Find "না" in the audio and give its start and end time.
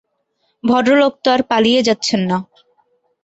2.29-2.37